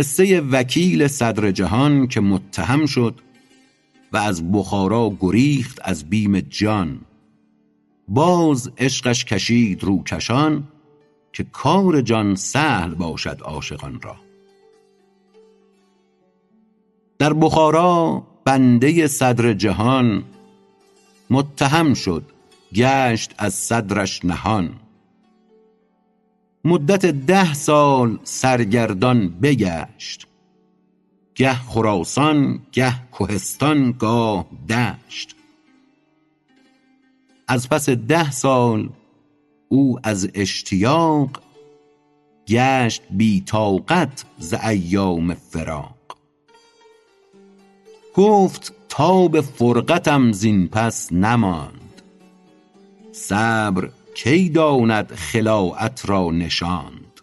[0.00, 3.14] قصه وکیل صدر جهان که متهم شد
[4.12, 7.00] و از بخارا گریخت از بیم جان.
[8.08, 10.68] باز عشقش کشید روکشان
[11.32, 14.16] که کار جان سهل باشد عاشقان را.
[17.18, 20.24] در بخارا بنده صدر جهان
[21.30, 22.24] متهم شد
[22.74, 24.79] گشت از صدرش نهان.
[26.64, 30.26] مدت ده سال سرگردان بگشت.
[31.34, 35.36] گه خراسان گه کهستان گاه دشت.
[37.48, 38.88] از پس ده سال
[39.68, 41.42] او از اشتیاق
[42.48, 46.16] گشت بی طاقت ز ایام فراق.
[48.14, 52.02] گفت تاب فرقتم زین پس نماند.
[53.12, 57.20] صبر کی داند خلاعت را نشاند؟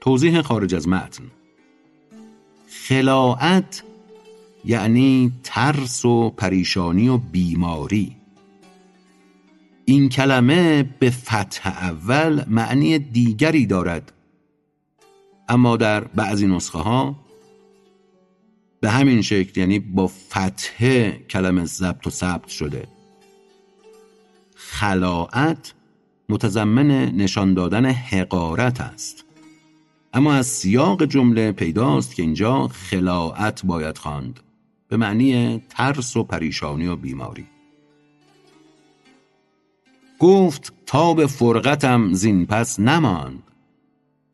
[0.00, 1.24] توضیح خارج از متن.
[2.68, 3.82] خلاعت
[4.64, 8.16] یعنی ترس و پریشانی و بیماری.
[9.84, 14.12] این کلمه به فتح اول معنی دیگری دارد.
[15.48, 17.16] اما در بعضی نسخه ها
[18.80, 22.95] به همین شکل یعنی با فتح کلمه ضبط و ثبت شده.
[24.70, 25.74] خلاعت
[26.28, 29.24] متضمن نشان دادن حقارت است.
[30.12, 34.40] اما از سیاق جمله پیداست که اینجا خلاعت باید خواند.
[34.88, 37.46] به معنی ترس و پریشانی و بیماری.
[40.18, 43.42] گفت تا به فرقتم زین پس نماند.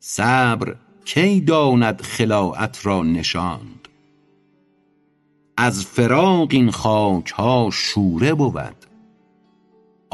[0.01, 3.89] صبر کی داند خلاعت را نشاند؟
[5.57, 8.82] از فراق این خاک ها شوره بود.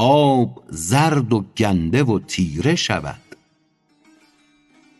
[0.00, 3.22] آب زرد و گنده و تیره شود.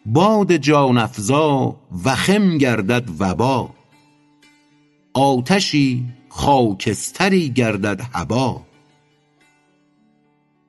[0.07, 3.71] باد جان افزا وخم گردد وبا.
[5.15, 8.63] آتشی خاکستری گردد هبا.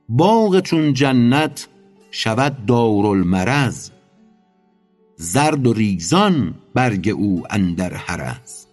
[0.10, 1.68] باغ چون جنت
[2.12, 3.90] شود دارالمرض.
[5.16, 8.66] زرد و ریزان برگ او اندر هرز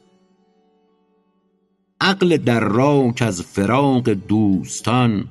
[2.01, 5.29] عقل دراک از فراق دوستان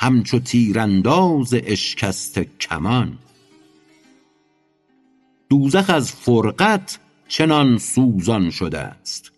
[0.00, 3.18] همچو تیرانداز اشکسته کمان.
[5.48, 6.98] دوزخ از فرقت
[7.28, 9.32] چنان سوزان شده است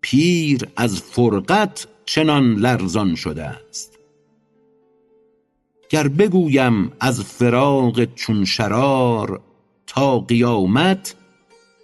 [0.00, 3.98] پیر از فرقت چنان لرزان شده است
[5.90, 9.40] گر بگویم از فراق چون شرار
[9.86, 11.14] تا قیامت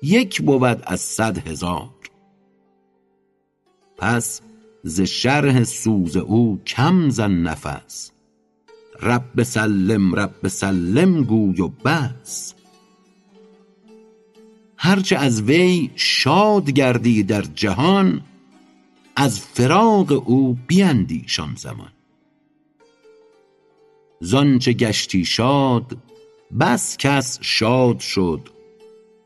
[0.03, 1.91] یک بود از صد هزار.
[3.97, 4.41] پس
[4.85, 8.11] ز شرح سوز او کم زن نفس.
[9.03, 12.55] رب سلم رب سلم گوی و بس.
[14.77, 18.21] هرچه از وی شاد گردی در جهان
[19.17, 21.93] از فراق او بیندیش آن زمان
[24.21, 25.97] زآنچه گشتی شاد
[26.61, 28.49] بس کس شاد شد.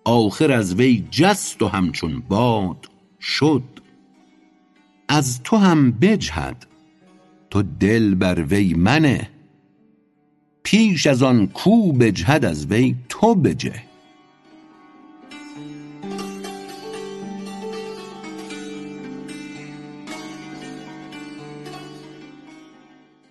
[0.04, 2.86] آخر از وی جست و همچون باد
[3.20, 3.75] شد.
[5.08, 6.66] از تو هم بجهد
[7.50, 9.30] تو دل بر وی منه.
[10.62, 13.74] پیش از آن کو بجهد از وی تو بجه.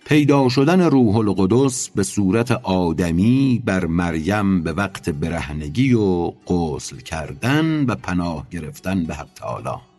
[0.04, 7.84] پیدا شدن روح القدس به صورت آدمی بر مریم به وقت برهنگی و غسل کردن
[7.84, 9.95] و پناه گرفتن به حق تعالی.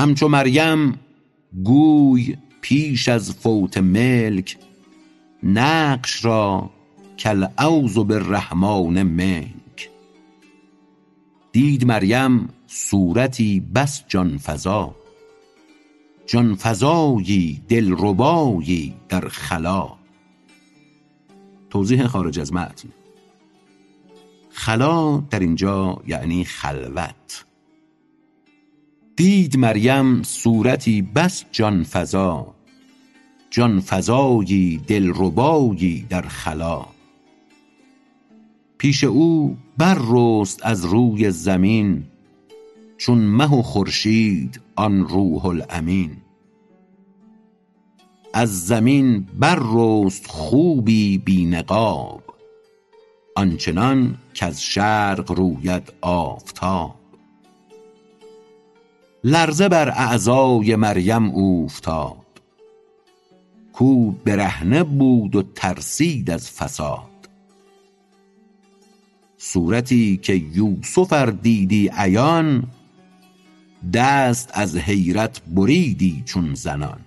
[0.00, 0.98] همچو مریم
[1.64, 4.58] گوی پیش از فوت ملک
[5.42, 6.70] نقش را
[7.22, 9.90] کالاعوذ بالرحمن منک.
[11.52, 14.94] دید مریم صورتی بس جان فزا
[16.26, 19.92] جان فزایی دلربایی در خلا.
[21.70, 22.88] توضیح خارج از متن.
[24.50, 27.49] خلا در اینجا یعنی خلوت.
[29.20, 32.54] دید مریم صورتی بس جان فزا.
[33.50, 36.86] جان فزایی دلربایی در خلا.
[38.78, 42.02] پیش او بر رست از روی زمین
[42.96, 46.16] چون مه و خورشید آن روح الامین.
[48.34, 52.22] از زمین بر رست خوبی بی نقاب
[53.36, 56.99] آنچنان کز شرق روید آفتاب.
[59.24, 62.16] لرزه بر اعضای مریم اوفتاد.
[63.72, 67.28] کو برهنه بود و ترسید از فساد.
[69.38, 72.64] صورتی که یوسف ار دیدی عیان
[73.92, 77.00] دست از حیرت بریدی چون زنان.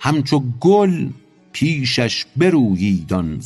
[0.00, 1.08] همچو گل
[1.52, 3.40] پیشش برویید آن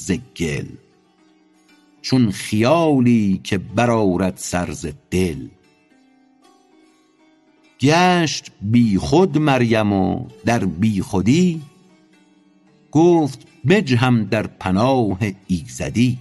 [2.03, 5.47] چون خیالی که برآرد سر ز دل.
[7.81, 11.63] گشت بی خود مریم و در بی خودی.
[12.91, 16.19] گفت بجهم در پناه ایزدی.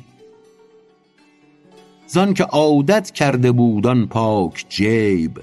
[2.07, 5.41] زانکه عادت کرده بود آن پاک جیب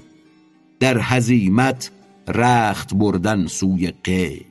[0.80, 1.90] در هزیمت
[2.28, 4.46] رخت بردن سوی غیب.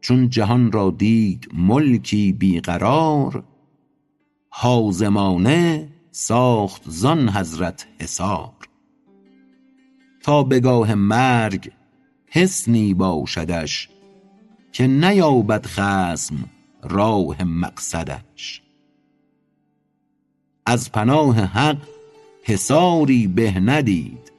[0.00, 3.42] چون جهان را دید ملکی بی قرار
[4.52, 8.52] هازمانه ساخت زان حضرت حصار.
[10.24, 11.72] تا به گاه مرگ
[12.26, 13.88] حصنی باشدش
[14.72, 16.36] که نیابد خصم
[16.82, 18.62] راه مقصدش.
[20.66, 21.76] از پناه حق
[22.42, 24.32] حصاری به ندید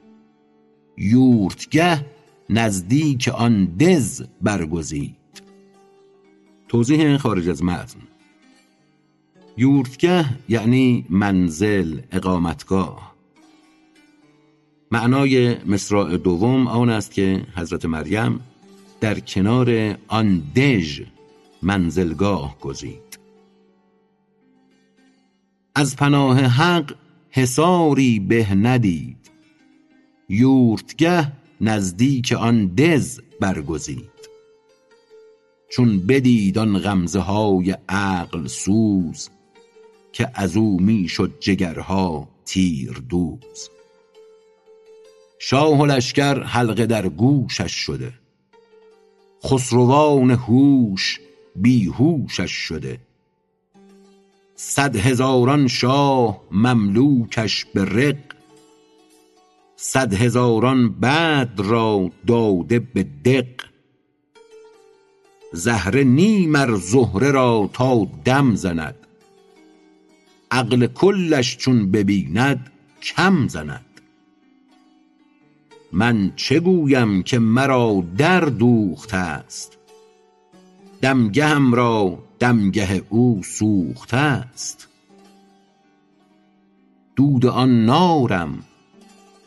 [0.98, 2.04] یورتگه
[2.50, 5.42] نزدیک آن دژ برگزید.
[6.68, 8.00] توضیح خارج از متن.
[9.56, 13.15] یورتگه یعنی منزل اقامتگاه.
[14.90, 18.40] معنای مصراع دوم آن است که حضرت مریم
[19.00, 21.02] در کنار آن دژ
[21.62, 23.18] منزلگاه گزید.
[25.74, 26.94] از پناه حق
[27.30, 29.30] حصاری به ندید.
[30.28, 34.10] یورتگه نزدیک آن دژ برگزید.
[35.70, 39.28] چون بدید آن غمزه های عقل سوز
[40.12, 43.70] که ازو می شد جگرها تیردوز.
[45.38, 48.12] شاه و لشکر حلقه در گوشش شده.
[49.44, 51.20] خسروان هوش
[51.56, 53.00] بیهوشش شده.
[54.54, 58.16] صد هزاران شاه مملوکش به رق.
[59.76, 63.64] صد هزاران بدر را داده به دق.
[65.52, 68.94] زهره نی مر زهره را تا دم زند.
[70.50, 72.72] عقل کلش چون ببیند
[73.02, 73.85] کم زند.
[75.96, 79.78] من چه گویم که مرا در دوخته است؟
[81.02, 84.88] دمگهم را دمگه او سوخته است.
[87.16, 88.64] دود آن نارم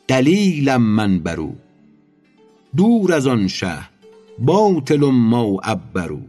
[0.08, 1.56] دلیلم من برو
[2.76, 3.78] دور از آن شه
[4.40, 6.22] باطل ما عبروا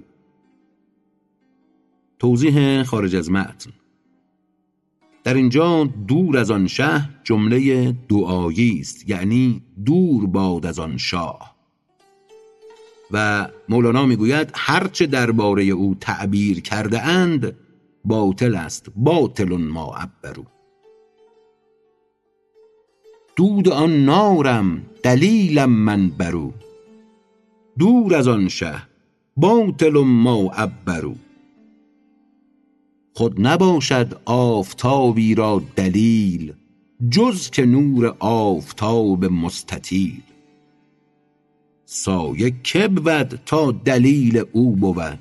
[2.19, 3.71] توضیح خارج از متن.
[5.25, 11.57] در اینجا دور از آن شه جمله دعایی است یعنی دور باد از آن شاه.
[13.11, 17.57] و مولانا می‌گوید هرچه درباره او تعبیر کرده اند
[18.05, 20.45] باطل است باطل ما عبروا
[23.37, 26.53] دود آن نارم دلیلم من برو.
[27.79, 28.83] دور از آن شه
[29.37, 31.15] باطل ما عبروا
[33.14, 36.52] خود نباشد آفتابی را دلیل
[37.11, 40.23] جز که نور آفتاب مستطیل.
[41.85, 45.19] سایه که بود تا دلیل او بود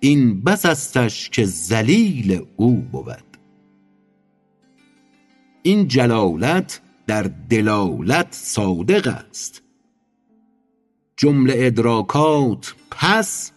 [0.00, 3.24] این بس استش که ذلیل او بود.
[5.62, 9.62] این جلالت در دلالت صادق است.
[11.16, 13.52] جمله ادراکات پس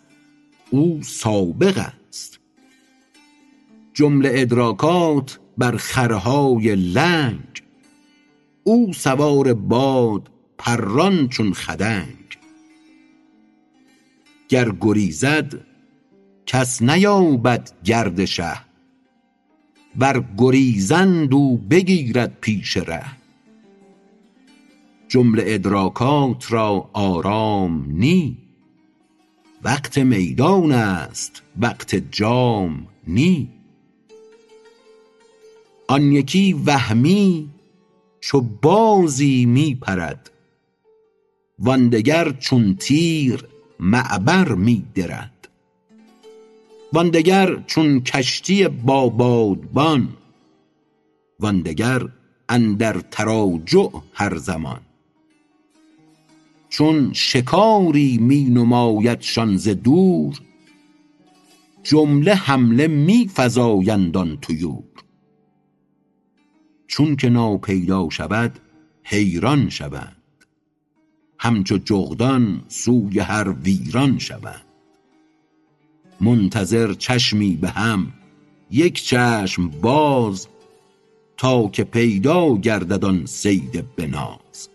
[0.70, 1.99] او سابق است.
[4.00, 7.63] جمله ادراکات بر خرهای لنگ.
[8.63, 12.38] او سوار باد پران چون خدنگ.
[14.50, 15.53] گر گریزد
[16.46, 18.53] کس نیابد گرد شه
[20.00, 23.06] ور گریزند او بگیرد پیش ره.
[25.08, 28.38] جمله ادراکات را آرام نی.
[29.63, 33.59] وقت میدان است وقت جام نی.
[35.89, 37.50] آن یکی وهمی
[38.19, 40.31] چو بازی می پرد.
[41.60, 43.46] وان دگر چون تیر
[43.79, 45.48] معبر می درد.
[46.93, 50.10] وان دگر چون کشتی با بادبان
[51.39, 52.10] وان دگر
[52.50, 54.81] اندر تراجع هر زمان.
[56.69, 60.39] چون شکاری می نمایدشان ز دور
[61.84, 64.38] جمله حمله می فزایند آن
[66.89, 68.60] چونک ناپیدا شود
[69.03, 70.15] حیران شوند
[71.39, 74.65] همچو جغدان سوی هر ویران شوند
[76.22, 78.13] منتظر چشمی به هم
[78.72, 80.48] یک چشم باز
[81.38, 84.69] تا که پیدا گردد آن صید بناز.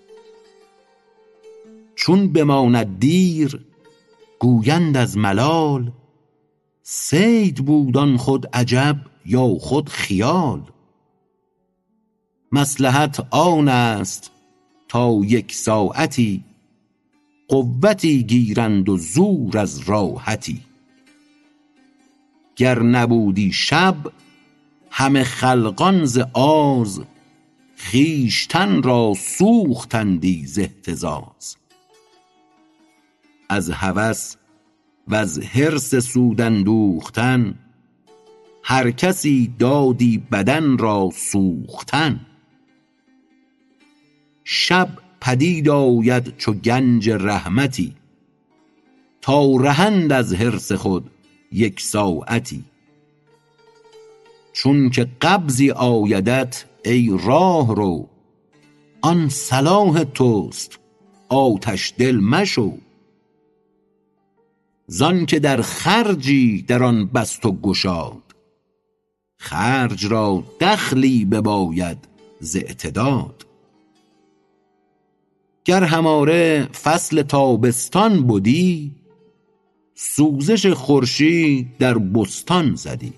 [1.94, 3.60] چون بماند دیر
[4.38, 5.92] گویند از ملال
[6.82, 10.62] صید بود خود عجب یا خود خیال.
[12.54, 14.30] مصلحت آن است
[14.88, 16.44] تا یک ساعتی
[17.48, 20.60] قوتی گیرند و زور از راحتی.
[22.56, 23.96] گر نبودی شب
[24.90, 27.00] همه خلقان ز آز
[27.76, 31.56] خویشتن را سوختندی ز اهتزاز.
[33.48, 34.36] از هوس
[35.08, 37.54] وز حرص سود اندوختن
[38.62, 42.26] هر کسی دادی بدن را سوختن.
[44.44, 44.88] شب
[45.20, 47.94] پدید آید چو گنج رحمتی
[49.20, 51.10] تا رهند از حرص خود
[51.52, 52.64] یک ساعتی.
[54.52, 58.08] چون که قبضی آیدت ای راهرو
[59.02, 60.78] آن صلاح توست
[61.28, 62.78] آتش دل مشو.
[64.86, 68.22] زانکه در خرجی در آن بست و گشاد
[69.36, 71.98] خرج را دخلی بباید
[72.40, 73.46] ز اعتداد.
[75.64, 78.92] گر هماره فصل تابستان بدی
[79.94, 83.12] سوزش خورشید در بستان زدی.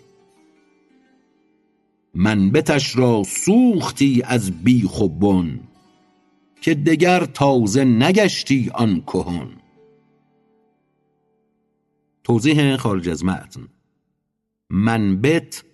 [2.15, 5.61] منبتش را سوختی از بیخ و بن
[6.61, 9.49] که دگر تازه نگشتی آن کهن.
[12.25, 13.69] توضیح خارج از متن.
[14.71, 15.65] منبت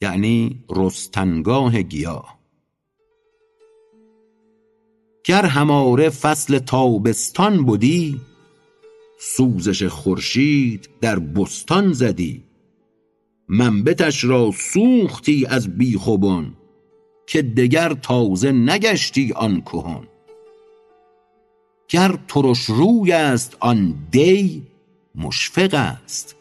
[0.00, 2.33] یعنی رستنگاه گیاه.
[5.24, 8.20] گر هماره فصل تابستان بدی
[9.18, 12.44] سوزش خورشید در بستان زدی.
[13.48, 16.52] منبتش را سوختی از بیخ و بن
[17.26, 20.02] که دگر تازه نگشتی آن کهن
[21.88, 24.62] گر ترش روی است آن دی
[25.14, 26.36] مشفق است.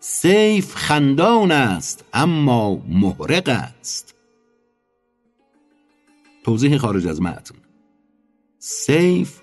[0.00, 4.14] سیف خندان است اما محرق است.
[6.44, 7.67] توضیح خارج از متن.
[8.58, 9.40] سیف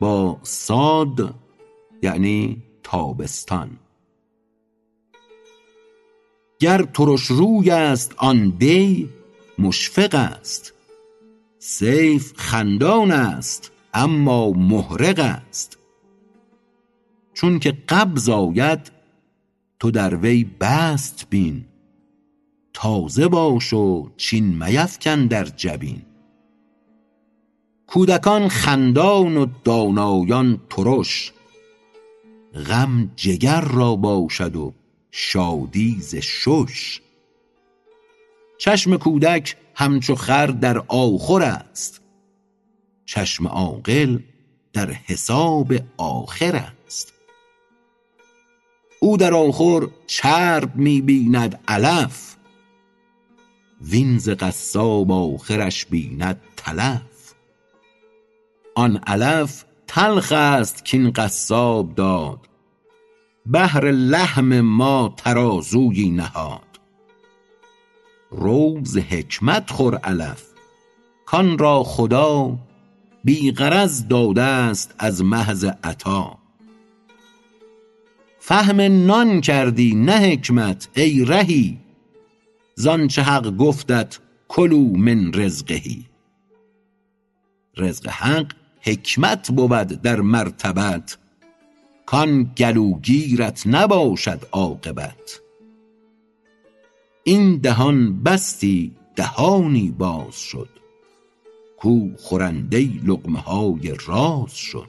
[0.00, 1.34] با صاد
[2.02, 3.78] یعنی تابستان.
[6.58, 9.08] گر ترش روی است آن دی
[9.58, 10.72] مشفق است.
[11.58, 15.78] سیف خندان است اما محرق است.
[17.34, 18.92] چون که قبض آید
[19.78, 21.64] تو در وی بست بین.
[22.72, 26.02] تازه باش و چین میفکن در جبین.
[27.86, 31.32] کودکان خندان و دانایان ترش.
[32.54, 34.74] غم جگر را باشد و
[35.10, 37.00] شادی ز شش.
[38.58, 42.00] چشم کودک همچو خر در آخور است.
[43.06, 44.18] چشم عاقل
[44.72, 47.12] در حساب آخر است.
[49.00, 52.36] او در آخور چرب می بیند علف.
[53.80, 57.13] وین ز قصاب آخرش بیند تلف.
[58.74, 62.38] آن علف تلخ است کین قصاب داد.
[63.46, 66.80] بهر لحم ما ترازویی نهاد.
[68.30, 70.42] رو ز حکمت خور علف
[71.26, 72.58] کان را خدا
[73.24, 76.38] بی غرض داده است از محض عطا.
[78.38, 81.78] فهم نان کردی نه حکمت ای رهی
[82.74, 85.80] زانچه حق گفتت کلوا من رزقه
[87.76, 88.52] رزق حق
[88.86, 91.18] حکمت بود در مرتبت
[92.06, 95.40] کان گلوگیرت نباشد عاقبت.
[97.24, 100.68] این دهان بستی دهانی باز شد
[101.76, 104.88] کو خورنده لقمه های راز شد.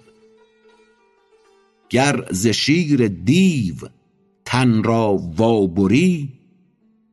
[1.90, 3.76] گر ز شیر دیو
[4.46, 6.34] تن را وا بری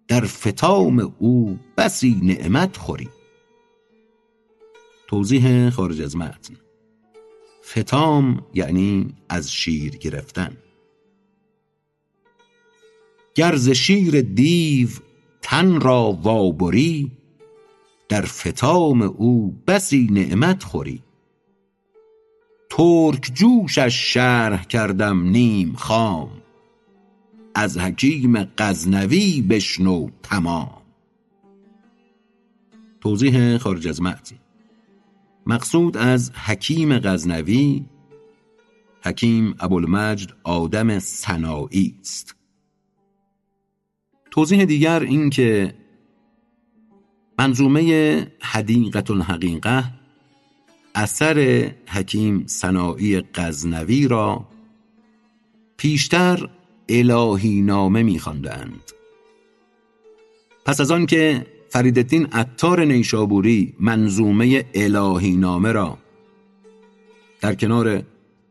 [0.08, 3.08] در فطام او بسی نعمت خوری.
[5.08, 6.16] توضیح خارج از
[7.62, 10.56] فطام یعنی از شیر گرفتن.
[13.34, 14.88] گر ز شیر دیو
[15.42, 17.12] تن را وا بری
[18.08, 21.02] در فطام او بسی نعمت خوری.
[22.70, 26.30] ترک جوشش شرح کردم نیم خام
[27.54, 30.82] از حکیم غزنوی بشنو تمام.
[33.00, 34.41] توضیح خارج از متن.
[35.46, 37.84] مقصود از حکیم غزنوی
[39.04, 42.36] حکیم ابوالمجد آدم صناعی است
[44.30, 45.74] توضیح دیگر این که
[47.38, 49.84] منظومه حدیقت الحقیقه
[50.94, 54.48] اثر حکیم صناعی غزنوی را
[55.76, 56.48] پیشتر
[56.88, 58.92] الهی نامه می‌خواندند.
[60.64, 65.98] پس از آن که فریدالدین عطار نیشابوری منظومه الهی نامه را.
[67.40, 68.02] در کنار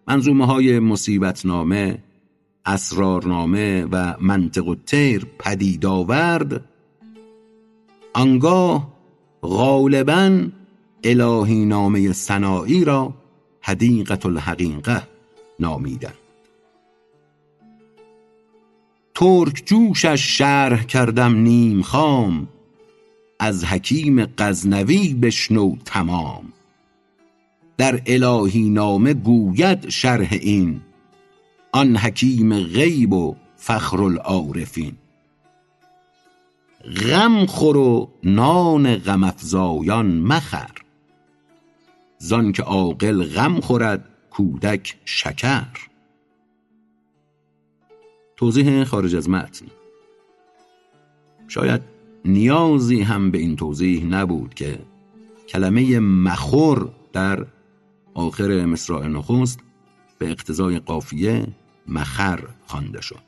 [0.07, 2.03] منظومه های مصیبت نامه،
[2.65, 6.65] اسرارنامه و منطق و تیر پدید آورد.
[8.13, 8.93] آنگاه
[9.41, 10.47] غالبا
[11.03, 13.13] الهی نامه سنایی را
[13.61, 15.03] حدیقت الحقیقه
[15.59, 16.17] نامیدند.
[19.15, 22.47] ترک جوشش شرح کردم نیم خام
[23.43, 26.53] از حکیم غزنوی بشنو تمام.
[27.77, 30.81] در الهی نامه گوید شرح این
[31.71, 34.93] آن حکیم غیب و فخر العارفین.
[37.09, 40.71] غم خور و نان غم افزایان مخر.
[42.17, 45.87] زان که عاقل غم خورد کودک شکر.
[48.35, 49.65] توضیح خارج از متن.
[51.47, 51.90] شاید
[52.25, 54.79] نیازی هم به این توضیح نبود که
[55.49, 57.45] کلمه مخور در
[58.13, 59.59] آخر مصرع نخست
[60.19, 61.47] به اقتضای قافیه
[61.87, 63.23] مخر خوانده شد.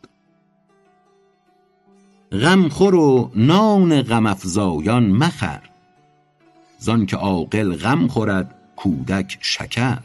[2.31, 5.69] غمخور و نان غم افزایان مخر
[6.79, 9.99] زان که عاقل غم خورد کودک شکر.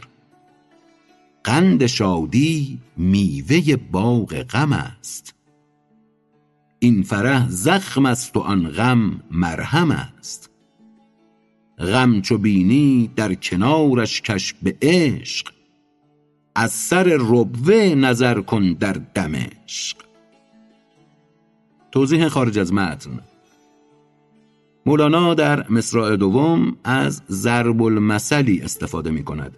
[1.44, 5.34] قند شادی میوه باغ غم است.
[6.78, 10.50] این فرح زخم است و آن غم مرهم است.
[11.78, 15.48] غم چو بینی در کنارش کش به عشق.
[16.54, 19.96] از سر ربوه نظر کن در دمشق
[21.92, 23.20] توضیح خارج از متن.
[24.86, 29.56] مولانا در مصرع دوم از ضرب المثلی استفاده می کند.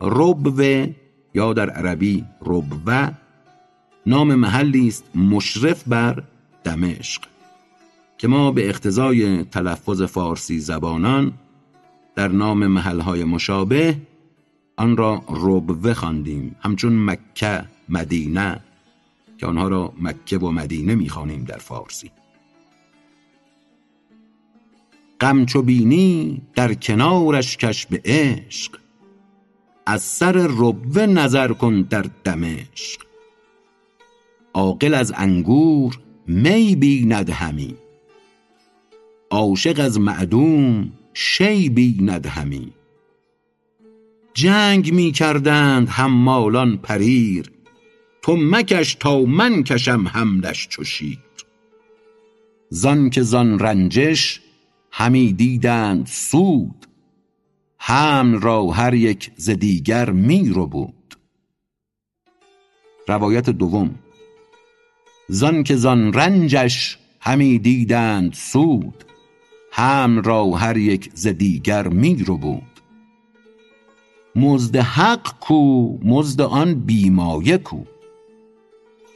[0.00, 0.94] ربوه
[1.34, 3.10] یا در عربی ربوه
[4.06, 6.22] نام محلی است مشرف بر
[6.76, 7.22] دمشق
[8.18, 11.32] که ما به اقتضای تلفظ فارسی زبانان
[12.14, 13.96] در نام محلهای مشابه
[14.76, 18.60] آن را ربوه خواندیم همچون مکه مدینه
[19.38, 22.10] که آنها را مکه و مدینه می‌خوانیم در فارسی.
[25.20, 28.78] غم چو بینی در کنارش کش به عشق
[29.86, 33.00] از سر ربوه نظر کن در دمشق.
[34.54, 37.74] عاقل از انگور می بیند همی.
[39.30, 42.72] عاشق از معدوم شی بیند همی.
[44.34, 47.50] جنگ می کردند حمالان پریر
[48.22, 51.18] تو مکش تا من کشم حملش چو شیر.
[52.70, 54.40] زان که زان رنجش
[54.90, 56.86] همی دیدند سود
[57.78, 61.14] حمل را هر یک ز دیگر می ربود.
[63.08, 63.94] روایت دوم
[65.28, 69.04] زان که زان رنجش همی دیدند سود
[69.70, 72.62] حمل را هر یک ز دیگر می ربود.
[74.36, 77.84] مزد حق کو مزد آن بی مایه کو.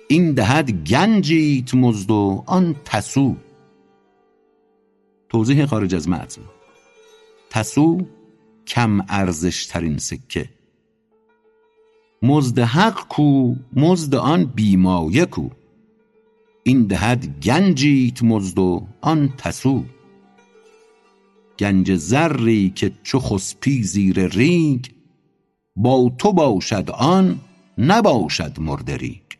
[0.09, 3.37] این دهد گنجیت مزد و آن تسو.
[5.29, 6.43] توضیح خارج از متن.
[7.51, 8.01] تسو
[8.67, 10.49] کم ارزش ترین سکه.
[12.23, 15.49] مزد حق کو مزد آن بی مایه کو.
[16.63, 19.85] این دهد گنجیت مزد و آن تسو.
[21.59, 24.85] گنج زری که چو خسپی زیر ریگ
[25.77, 27.41] با تو باشد آن
[27.79, 29.31] نباشد مرده ریگ.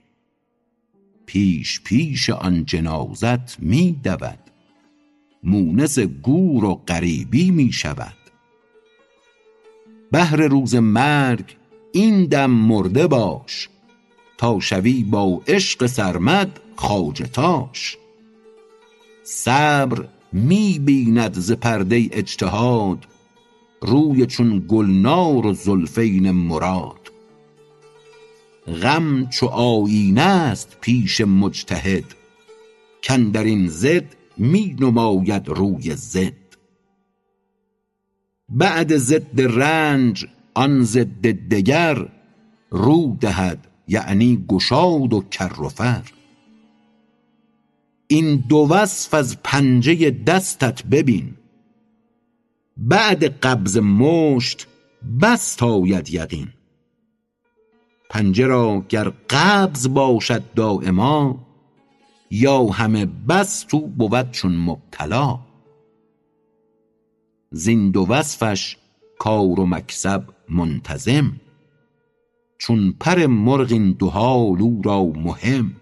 [1.27, 4.39] پیش پیش آن جنازت می دود
[5.45, 8.17] مونس گور و غریبی می شود.
[10.13, 11.57] بهر روز مرگ
[11.93, 13.69] این دم مرده باش.
[14.41, 17.97] تا شوی با عشق سرمد خواجه تاش.
[19.23, 23.07] صبر می بیند ز پرده اجتهاد
[23.81, 27.13] روی چون گلنار و زلفین مراد.
[28.83, 32.05] غم چو آیینه است پیش مجتهد
[33.09, 36.57] کاندر این ضد می نماید روی ضد.
[38.49, 42.09] بعد ضد رنج آن ضد دگر
[42.71, 46.03] رو دهد یعنی گشاد و کر و فر.
[48.07, 51.35] این دو وصف از پنجه دستت ببین.
[52.77, 54.67] بعد قبض مشت
[55.23, 56.49] بست آید یقین.
[58.11, 61.47] پنجه را گر قبض باشد دائما
[62.31, 65.39] یا همه بس تو بود چون مبتلا.
[67.51, 68.77] زین دو وصفش
[69.19, 71.41] کار و مکسب منتظم.
[72.61, 75.73] چون پر مرغ این دو حال او را مهم.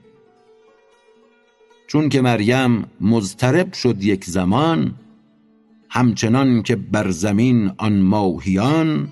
[1.86, 4.94] چون که مریم مضطرب شد یک زمان
[5.88, 9.08] همچنان که بر زمین آن ماهیان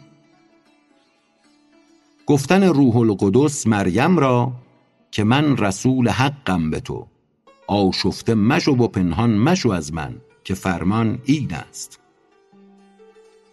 [2.27, 4.53] گفتن روح القدس مریم را
[5.11, 7.07] که من رسول حقم به تو
[7.67, 12.01] آشفته مشو و پنهان مشو از من که فرمان این است.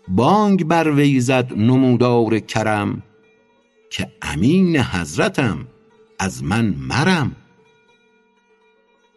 [0.08, 3.04] بانگ بر وی زد نمودار کرم
[3.94, 5.68] که امین حضرتم
[6.20, 7.36] از من مرم.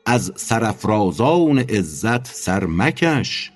[0.07, 3.53] از سرافرازان عزت سر مکش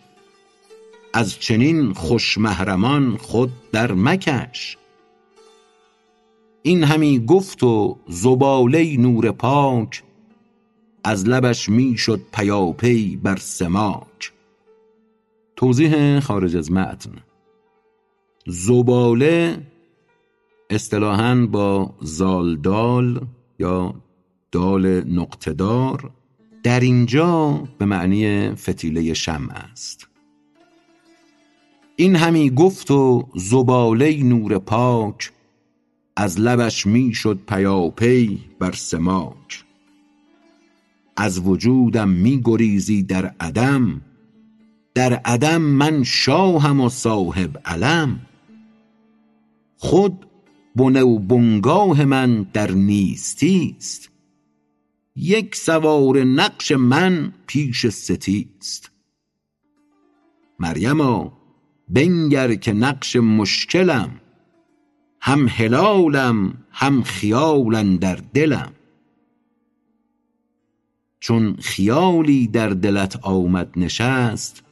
[1.13, 4.79] از چنین خوش محرمان خود در مکش.
[6.63, 10.03] این همی گفت و زباله نور پاک
[11.05, 14.33] از لبش می شد پیاپی بر سماک.
[15.57, 17.13] توضیح خارج از متن.
[18.47, 19.67] زباله
[20.71, 23.27] اصطلاحا با زالدال
[23.59, 23.95] یا
[24.53, 26.11] دال نقطهدار
[26.63, 30.09] در اینجا به معنی فتیله شمع است.
[31.97, 35.33] این همی گفت و زباله نور پاک
[36.17, 39.65] از لبش می شد پیاپی بر سماک.
[41.17, 44.01] از وجودم می گریزی در عدم
[44.95, 48.21] در عدم من شاهم و صاحب علم.
[49.77, 50.27] خود
[50.77, 54.11] بنه و بنگاه من در نیستی است.
[55.17, 58.91] یک سوار نقش من پیش ستیست.
[60.59, 61.33] مریما
[61.89, 64.21] بنگر که نقش مشکلم
[65.21, 68.73] هم هلالم هم خیال اندر دلم.
[71.21, 74.63] چون خیالی در دلت آمد نشست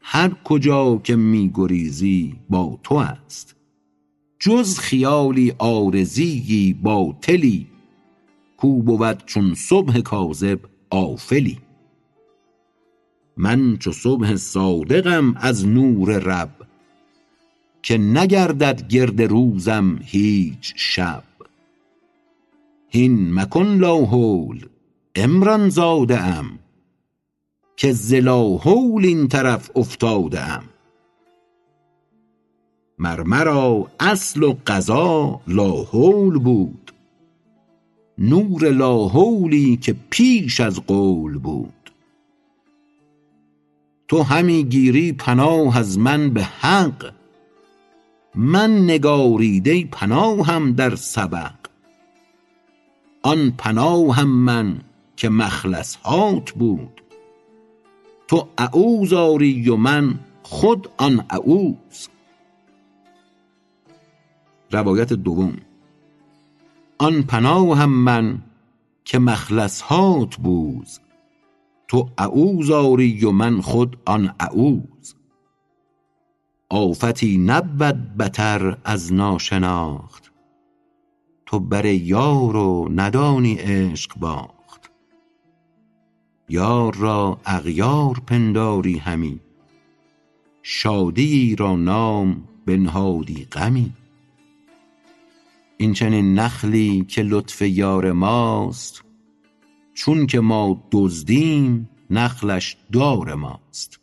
[0.00, 3.55] هر کجا که می گریزی با تو است.
[4.38, 7.66] جز خیالی عارضیی باطلی
[8.56, 11.58] کو بود چون صبح کاذب آفلی.
[13.36, 16.50] من چو صبح صادقم از نور رب
[17.82, 21.24] که نگردد گرد روزم هیچ شب.
[22.88, 24.66] هین مکن لاحول
[25.16, 26.58] عمران زاده ام
[27.76, 30.64] که ز لاحول این طرف افتاده ام
[32.98, 36.92] مر مرا اصل و غذا لاحول بود.
[38.18, 41.72] نور لاحولی که پیش از قول بود.
[44.08, 47.12] تو همی گیری پناه از من به حق.
[48.34, 51.54] من نگاریده پناهم در سبق.
[53.22, 54.80] آن پناهم من
[55.16, 57.02] که مخلصهات بود.
[58.28, 62.06] تو اعوذ آری و من خود آن اعوذ
[64.70, 65.56] روایت دوم.
[66.98, 68.42] آن پناهم من
[69.04, 70.86] که مخلصهات بود
[71.88, 75.12] تو اعوذ آری و من خود آن اعوذ.
[76.70, 80.32] آفتی نبود بتر از ناشناخت.
[81.46, 84.90] تو بر یار و ندانی عشق باخت.
[86.48, 89.40] یار را اغیار پنداری همی.
[90.62, 93.92] شادیی را نام بنهادی غمی.
[95.78, 99.04] این چنین نخلی که لطف یار ماست
[99.94, 104.00] چون که ما دزدیم نخلش دار ماست.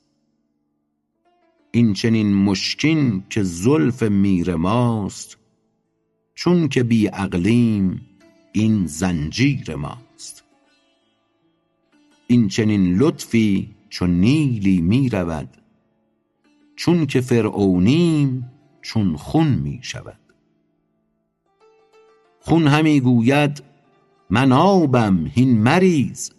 [1.72, 5.38] این چنین مشکین که زلف میر ماست
[6.36, 8.02] چون که بی عقلیم
[8.52, 10.44] این زنجیر ماست.
[12.28, 15.50] این چنین لطفی چو نیلی می رود
[16.76, 20.23] چون که فرعونیم چون خون می شود.
[22.46, 23.64] خون همی گوید
[24.30, 26.32] من آبم هین مریز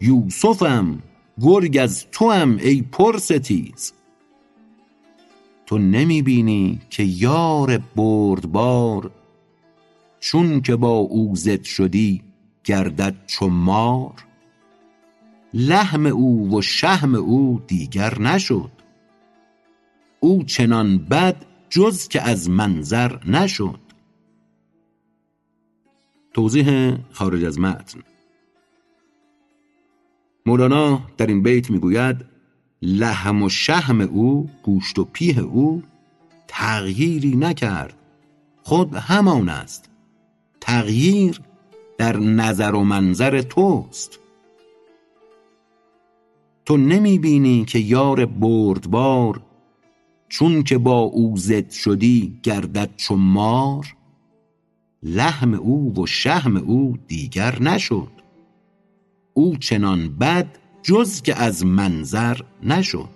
[0.00, 1.02] یوسفم
[1.40, 3.92] گرگ از توام ای پرستیز.
[5.66, 9.10] تو نمی بینی که یار بردبار
[10.20, 12.22] چون که با او ضد شدی
[12.64, 14.24] گردد چو مار.
[15.54, 18.70] لحم او و شحم او دیگر نشد.
[20.20, 21.36] او چنان بد
[21.70, 23.83] جز که از منظر نشد.
[26.34, 28.00] توضیح خارج از متن.
[30.46, 32.24] مولانا در این بیت می‌گوید
[32.82, 35.82] لحم و شحم او گوشت و پیه او
[36.48, 37.94] تغییری نکرد.
[38.62, 39.90] خود همان است.
[40.60, 41.40] تغییر
[41.98, 44.20] در نظر و منظر توست.
[46.64, 49.40] تو نمی بینی که یار بردبار
[50.28, 53.96] چون که با او زد شدی گردد چو مار؟
[55.04, 58.08] لحم او و شحم او دیگر نشد.
[59.34, 63.13] او چنان بد جز که از منظر نشد.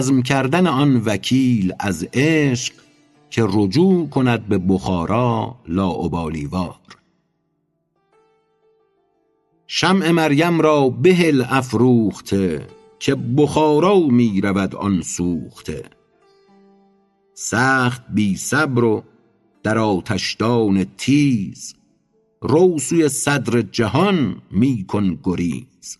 [0.00, 2.74] عزم کردن آن وکیل از عشق
[3.30, 6.80] که رجوع کند به بخارا لاابالی وار
[9.66, 12.66] شمع مریم را بهل افروخته
[12.98, 15.84] که بخارا می رود آن سوخته.
[17.34, 19.02] سخت بی صبر و
[19.62, 21.74] در آتشدان تیز
[22.42, 25.98] رو سوی صدر جهان می کن گریز.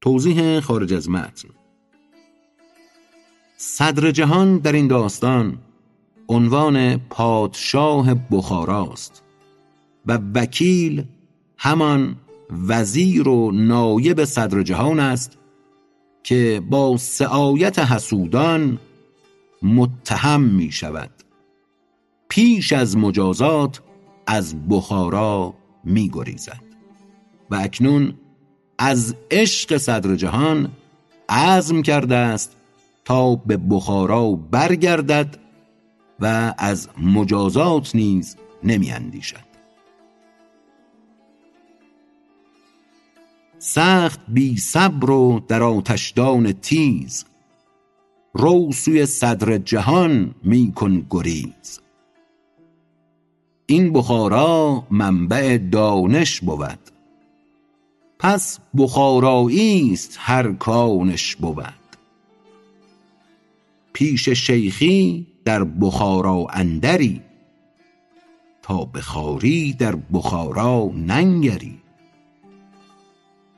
[0.00, 1.55] توضیح خارج از متن.
[3.56, 5.58] صدر جهان در این داستان
[6.28, 9.22] عنوان پادشاه بخاراست
[10.06, 11.04] و وکیل
[11.58, 12.16] همان
[12.68, 15.38] وزیر و نایب صدر جهان است
[16.22, 18.78] که با سعایت حسودان
[19.62, 21.10] متهم می شود.
[22.28, 23.80] پیش از مجازات
[24.26, 26.62] از بخارا می گریزد.
[27.50, 28.14] و اکنون
[28.78, 30.70] از عشق صدر جهان
[31.28, 32.55] عزم کرده است
[33.06, 35.38] تا به بخارا برگردد
[36.20, 39.46] و از مجازات نیز نمی اندیشد
[43.58, 47.24] سخت بی صبر و در آتشدان تیز
[48.34, 51.80] رو سوی صدر جهان می کن گریز.
[53.66, 56.78] این بخارا منبع دانش بود
[58.18, 61.85] پس بخارایی است هر کانش بود.
[63.96, 67.22] پیش شیخی در بخارا اندری
[68.62, 71.78] تا بخاری در بخارا ننگری.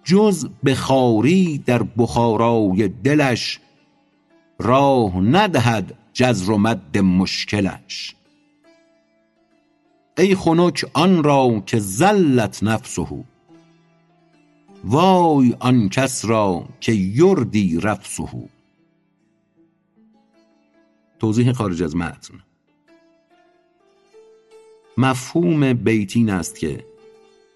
[0.05, 3.61] جز بخاری در بخارای دلش
[4.59, 8.14] راه ندهد جزر و مد مشکلش.
[10.18, 13.24] ای خنک آن را که ذلت نفسه
[14.85, 18.57] وای آن کس را که یردی رفسه.
[21.18, 22.35] توضیح خارج از متن
[24.96, 26.85] مفهوم بیتین است که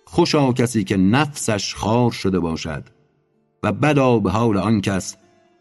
[0.04, 2.84] خوشا کسی که نفسش خار شده باشد
[3.62, 5.16] و بدا به حال آن کس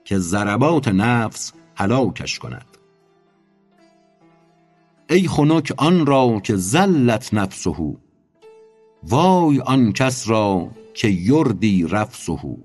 [0.06, 2.66] که ضربات نفس هلاکش کند.
[5.10, 7.96] ای خنک آن را که زلت نفسه
[9.04, 12.58] وای آن کس را که یردی رفسه.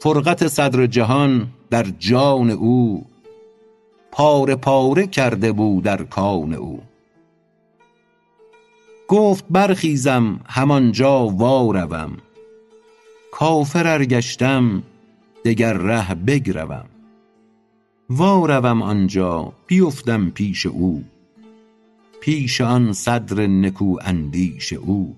[0.00, 3.06] فرقت صدر جهان در جان او
[4.12, 6.82] پاره پاره کرده بود ارکان او.
[9.08, 12.16] گفت برخیزم همانجا واروم
[13.32, 14.82] کافر ار گشتم
[15.44, 16.84] دگر ره بگروم.
[18.10, 21.04] واروم آنجا بیفتم پیش او.
[22.20, 25.16] پیش آن صدر نکو اندیش او.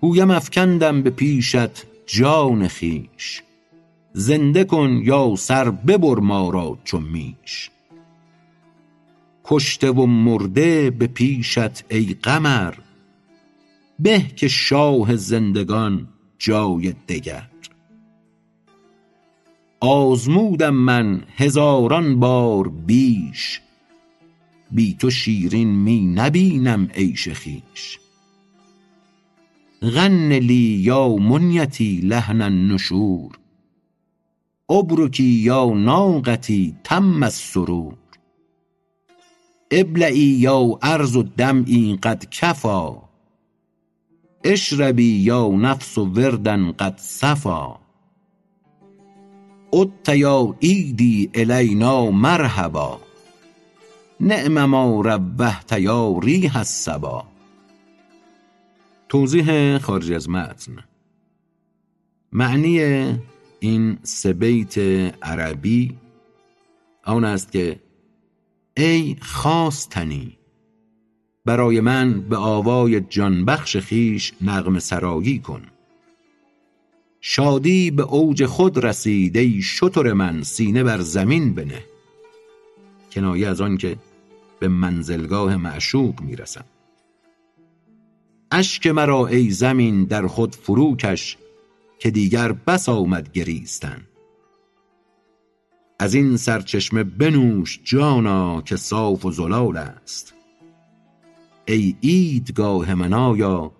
[0.00, 3.42] گویم افکندم به پیشت جان خویش
[4.16, 7.70] زنده کن یا سر ببر ما را چو میش.
[9.44, 12.74] کشته و مرده به پیشت ای قمر
[13.98, 17.50] به که شاه زندگان جای دگر.
[19.80, 23.60] آزمودم من هزاران بار بیش
[24.70, 27.98] بی تو شیرین می نبینم عیش خویش.
[29.82, 33.43] غن لی یا منیتی لحن النشور
[34.74, 37.94] ابرکی یا ناقتی تم السرور.
[39.70, 42.90] ابلعی یا ارض دمعی قد کفی
[44.44, 47.76] اشربی یا نفس وردا قد صفا.
[49.72, 53.00] عدت یا عیدی الینا مرحبا.
[54.20, 57.24] نعم ما روحت یا ریح الصبا.
[59.08, 60.76] توضیح خارج از متن.
[62.32, 62.78] معنی
[63.60, 64.78] این سه بیت
[65.22, 65.96] عربی
[67.04, 67.80] آن است که
[68.76, 70.38] ای خواستنی
[71.44, 75.62] برای من به آوای جانبخش خیش نغم سرایی کن.
[77.20, 81.84] شادی به اوج خود رسید ای شتر من سینه بر زمین بنه.
[83.12, 83.96] کنایه از آن که
[84.60, 86.64] به منزلگاه معشوق می‌رسم.
[88.50, 91.36] اشک مرا ای زمین در خود فروکش
[91.98, 94.06] که دیگر بس آمد گریستن.
[95.98, 100.34] از این سرچشمه بنوش جانا که صاف و زلال است.
[101.66, 103.72] ای عیدگاه من آیا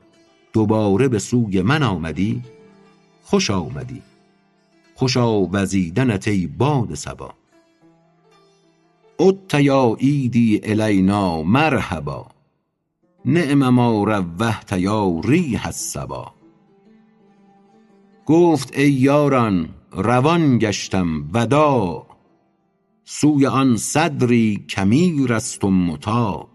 [0.53, 2.42] دوباره به سوی من آمدی؟
[3.22, 4.03] خوش آمدی.
[4.94, 7.35] خوشا وزیدنت ای باد صبا.
[9.18, 12.27] عدت یا عیدی الینا مرحبا.
[13.24, 16.35] نعم ما روحت یا ریح الصبا.
[18.26, 22.06] گفت ای یاران روان گشتم وداع
[23.04, 26.48] سوی آن صدری کمیر است و مطاع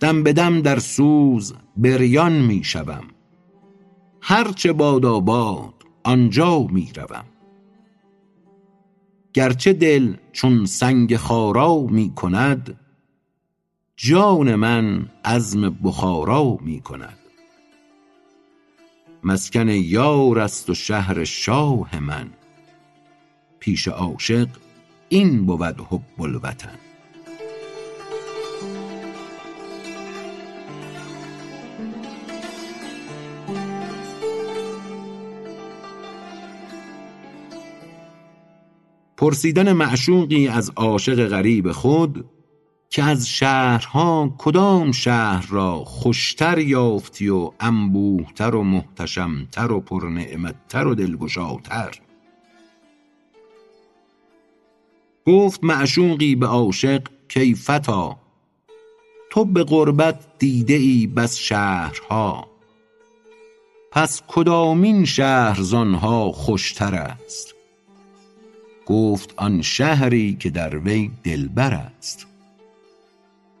[0.00, 3.04] دم به دم در سوز بریان می شوم.
[4.20, 7.24] هرچه باداباد آنجا می روم.
[9.32, 12.80] گرچه دل چون سنگ خارا می کند
[13.96, 17.18] جان من عزم بخارا می کند.
[19.24, 22.30] مسکن یار است و شهر شاه من.
[23.58, 24.48] پیش عاشق
[25.08, 26.78] این بود حب الوطن.
[39.16, 42.33] پرسیدن معشوقی از عاشق غریب خود
[42.94, 50.94] که از شهرها کدام شهر را خوشتر یافتی و انبوهتر و محتشمتر و پرنعمتتر و
[50.94, 52.00] دلگشاتر؟
[55.26, 58.10] گفت معشوقی به عاشق کای فتی
[59.30, 62.46] تو به غربت دیده ای بس شهرها.
[63.92, 67.54] پس کدامین شهر زانها خوشتر است؟
[68.86, 72.33] گفت آن شهری که در وی دلبر است.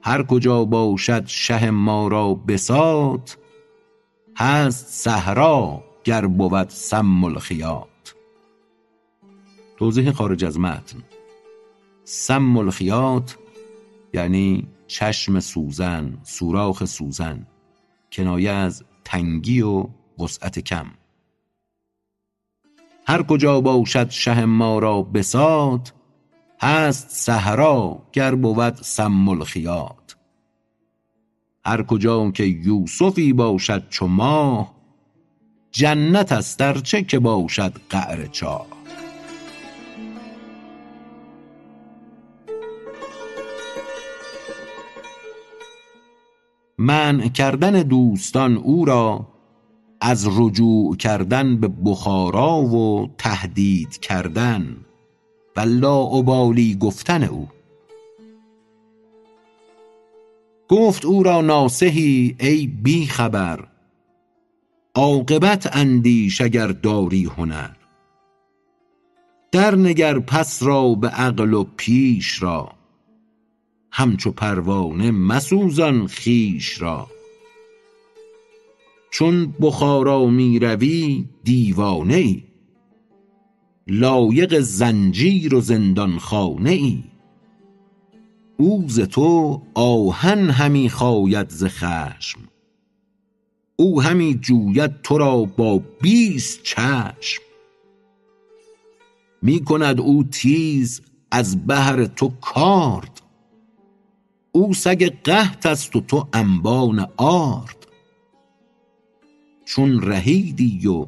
[0.06, 3.30] هر کجا باشد شه ما را بساط
[4.36, 7.88] هست صحرا گر بود سم الخیاط.
[9.76, 11.02] توضیح خارج از متن.
[12.04, 13.32] سم الخیاط
[14.14, 17.46] یعنی چشم سوزن سوراخ سوزن
[18.12, 19.86] کنایه از تنگی و
[20.18, 20.86] وسعت کم.
[23.06, 25.90] هر کجا باشد شه ما را بساط
[26.64, 30.12] هست صحرا گر بود سم الخیاط.
[31.64, 34.74] هر کجا که یوسفی باشد چو ماه
[35.70, 38.66] جنت است ار چه که باشد قعر چاه.
[46.78, 49.28] منع کردن دوستان او را
[50.00, 54.76] از رجوع کردن به بخارا و تهدید کردن.
[55.56, 57.48] و لاابالی گفتن او.
[60.68, 63.68] گفت او را ناصحی ای بی خبر
[64.94, 67.70] عاقبت اندیش اگر داری هنر.
[69.52, 72.72] در نگر پس را به عقل و پیش را
[73.90, 77.06] همچو پروانه مسوزان خویش را.
[79.10, 82.42] چون بخارا می روی دیوانه ای
[83.86, 87.04] لایق زنجیر و زندانخانه ای
[88.56, 92.40] او ز تو آهن همی خاید ز خشم.
[93.76, 97.42] او همی جوید تو را با بیست چشم.
[99.42, 103.22] می کند او تیز از بهر تو کارد.
[104.52, 107.86] او سگ قحط است و تو انبان آرد.
[109.64, 111.06] چون رهیدی و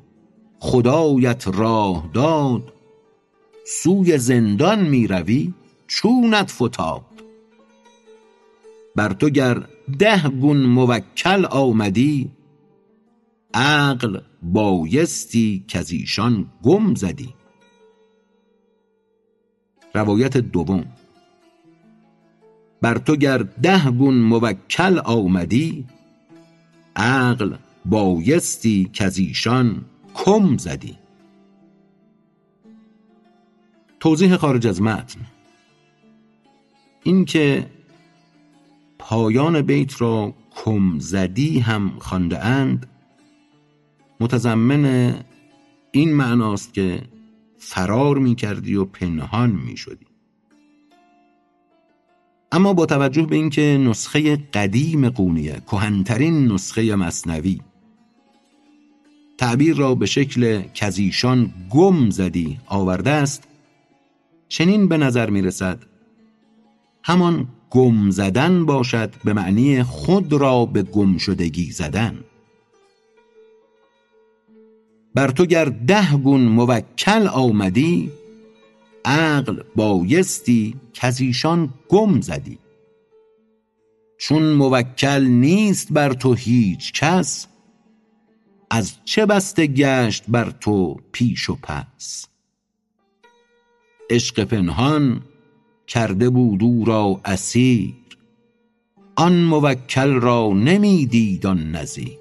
[0.61, 2.73] خدایت راه داد.
[3.67, 5.55] سوی زندان می روی
[5.87, 7.05] چونت فتاد.
[8.97, 9.63] بر تو گر
[9.99, 12.31] ده گون موکل آمدی
[13.55, 17.35] عقل بایستی کز ایشان گم زدی.
[19.95, 20.85] روایت دوم.
[22.83, 25.87] بر تو گر ده گون موکل آمدی
[26.97, 27.55] عقل
[27.85, 29.85] بایستی کز ایشان
[30.17, 30.99] کم زدی.
[34.01, 35.21] توضیح خارج از متن.
[37.03, 37.67] این که
[38.99, 42.87] پایان بیت را کم زدی هم خوانده اند
[44.21, 45.15] متضمن
[45.93, 47.03] این معناست که
[47.59, 50.07] فرار می کردی و پنهان می شدی
[52.53, 57.61] اما با توجه به اینکه نسخه قدیم قونیه کهنترین نسخه مصنوی
[59.39, 63.45] تعبیر را به شکل کزیشان گم زدی آورده است
[64.49, 65.79] چنین به نظر می رسد
[67.03, 72.19] همان گم زدن باشد به معنی خود را به گم شدگی زدن.
[75.15, 78.11] بر تو گر ده گون موکل آمدی
[79.05, 82.59] عقل بایستی کزیشان گم زدی.
[84.19, 87.47] چون موکل نیست بر تو هیچ کس
[88.71, 92.27] از چه بسته گشت بر تو پیش و پس؟
[94.11, 95.23] عشق پنهان
[95.87, 97.95] کرده بود او را اسیر
[99.17, 102.19] آن موکل را نمی دید آن نظیر.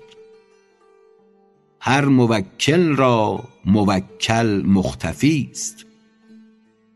[1.79, 5.85] هر موکل را موکل مختفی است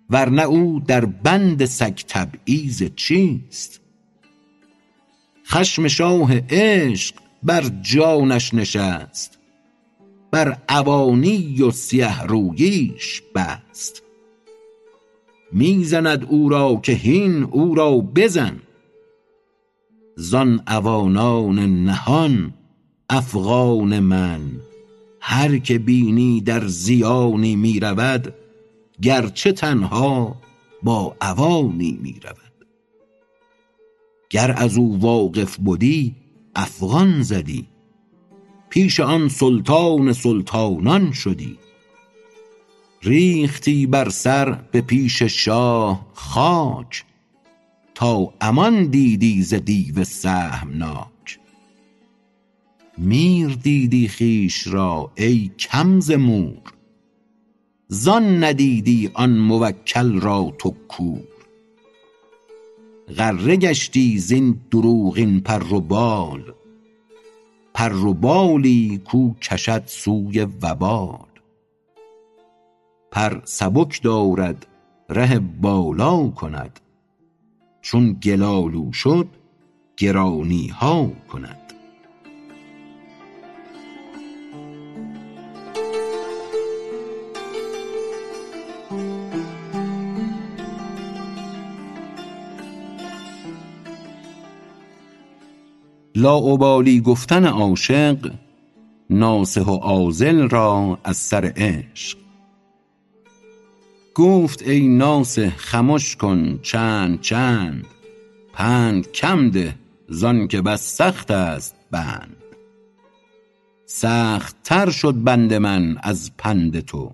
[0.09, 3.81] ورنه او در بند سگ تبعیض چیست؟
[5.45, 9.38] خشم شاه عشق بر جانش نشست
[10.32, 14.03] بر عوانی و سیه روییش بست.
[15.51, 18.59] می زند او را که هین او را بزن.
[20.15, 22.53] زان عوانان نهان
[23.09, 24.41] افغان من.
[25.21, 28.34] هر که بینی در زیانی می رود
[29.01, 30.36] گرچه تنها
[30.84, 32.65] با عوانی می رود
[34.30, 36.15] گر از او واقف بدی
[36.55, 37.68] افغان زدی.
[38.70, 41.57] پیش آن سلطان سلطانان شدی.
[43.03, 47.05] ریختی بر سر به پیش شاه خاک
[47.95, 51.39] تا امان دیدی ز دیو سهمناک
[52.97, 56.74] میر دیدی خویش را ای کم ز مور
[57.88, 61.28] زان ندیدی آن موکل را تو کور.
[63.17, 66.53] غره گشتی زین دروغین پر و بال
[67.80, 71.30] پر و بالی کو کشد سوی وبال.
[73.11, 74.65] پر سبک دارد
[75.09, 76.80] ره بالا کند.
[77.82, 79.27] چون گلالو شد
[79.97, 81.59] گرانی ها کند.
[96.20, 98.32] لاابالی گفتن عاشق
[99.09, 102.17] ناصح و عاذل را از سر عشق.
[104.15, 107.86] گفت ای ناصح خمش کن چند چند
[108.53, 109.76] پند کم ده
[110.09, 112.43] زانکه بس سخت است بند.
[113.86, 117.11] سخت تر شد بند من از پند تو.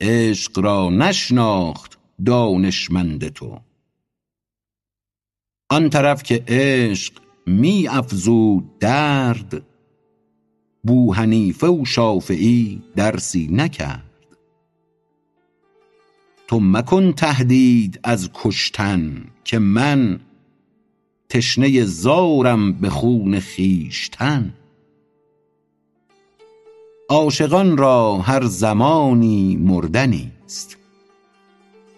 [0.00, 3.60] عشق را نشناخت دانشمند تو.
[5.70, 7.12] آن طرف که عشق
[7.46, 9.62] می افزود درد
[10.82, 14.04] بوحنیفه و شافعی درسی نکرد.
[16.48, 20.20] تو مکن تهدید از کشتن که من
[21.28, 24.54] تشنه زارم به خون خویشتن.
[27.08, 30.76] عاشقان را هر زمانی مردنی است.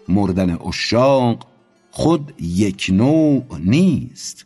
[0.07, 1.47] مردن عشاق
[1.91, 4.45] خود یک نوع نیست.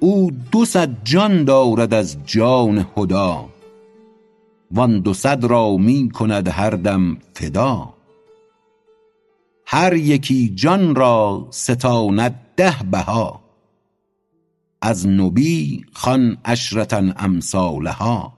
[0.00, 3.36] او دو صد جان دارد از جان هدی
[4.70, 7.94] وان دو صد را می کند هر دم فدا.
[9.66, 13.40] هر یکی جان را ستاند ده بها
[14.82, 18.32] از نبی خوان عشرة امثالها.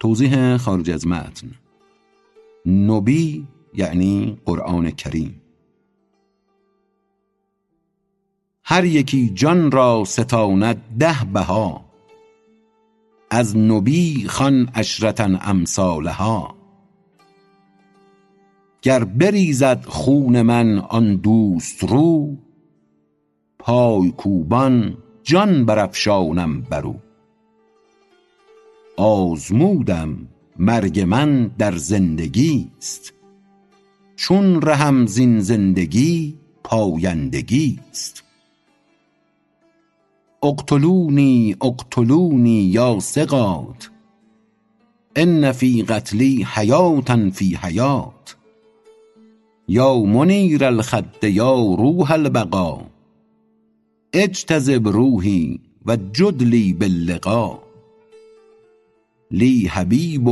[0.00, 1.50] توضیح خارج از متن.
[2.66, 5.43] نبی یعنی قرآن کریم.
[8.66, 11.84] هر یکی جان را ستاند ده بها.
[13.30, 16.54] از نبی خوان عشرة امثالها.
[18.82, 22.36] گر بریزد خون من آن دوست رو
[23.58, 27.00] پای کوبان جان برافشانم بر او
[28.96, 33.12] آزمودم مرگ من در زندگی است
[34.16, 38.23] چون رهم زین زندگی پایندگی است
[40.44, 43.90] اقتلونی اقتلونی یا ثقات.
[45.16, 48.12] ان فی قتلی حیوة فی حیوة
[49.68, 52.80] یا منیر الخد یا روح البقا.
[54.12, 57.58] اجتذب روحی و جد لی باللقا.
[59.30, 60.28] لی حبیب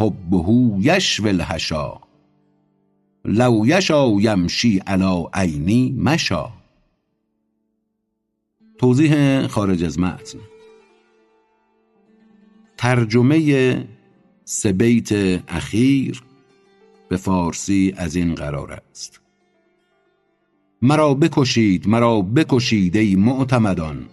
[0.00, 1.92] حبه یشوی الحشا.
[3.24, 6.57] لو یشا یمشی علی عینی مشا.
[8.78, 10.38] توضیح خارج از متن.
[12.76, 13.88] ترجمه
[14.44, 15.12] سه بیت
[15.48, 16.22] اخیر
[17.08, 19.20] به فارسی از این قرار است.
[20.82, 24.06] مرا بکشید مرا بکشید ای معتمدان.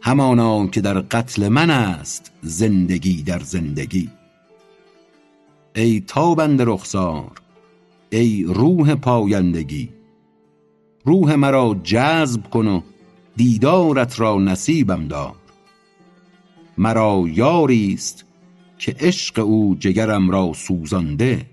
[0.00, 4.10] همانا که در قتل من است زندگی در زندگی.
[5.76, 7.32] ای تابند رخسار
[8.10, 9.88] ای روح پایندگی.
[11.04, 12.80] روح مرا جذب کن و
[13.36, 15.34] دیدارت را نصیبم دار
[16.78, 18.24] مرا یاری است
[18.78, 21.46] که عشق او جگرم را سوزانده.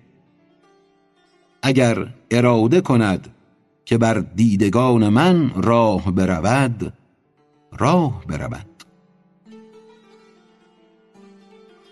[1.62, 3.30] اگر اراده کند
[3.86, 6.94] که بر دیدگان من راه برود
[7.78, 8.66] راه برود.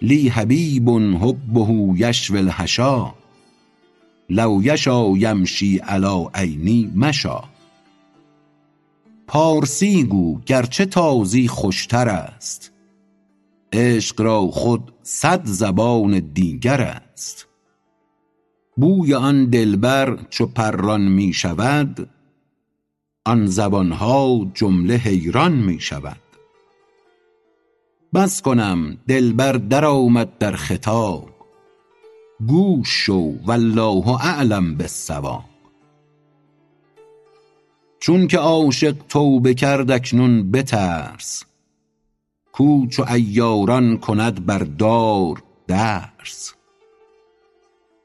[0.02, 3.14] لی حبیب حبه یشوی الحشا
[4.30, 7.51] لو یشا یمشی علی عینی مشا.
[9.32, 12.72] پارسی گو گرچه تازی خوشتر است.
[13.74, 17.48] عشق را خود صد زبان دیگر است.
[18.78, 22.10] بوی آن دلبر چو پران می شود
[23.26, 26.22] آن زبانها جمله حیران می شود.
[28.14, 31.30] بس کنم دلبر در آمد در خطاب
[32.48, 35.51] گوش شو والله اعلم بالصواب.
[38.02, 41.44] چون که عاشق توبه کرد اکنون بترس.
[42.52, 46.54] کو چو عیاران کند بر دار درس.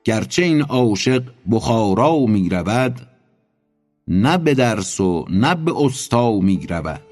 [0.05, 3.01] گرچه این عاشق بخارا می رود
[4.09, 7.03] نه به درس و نه به استا می رود.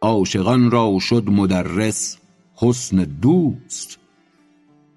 [0.00, 2.18] عاشقان را شد مدرس
[2.54, 3.98] حسن دوست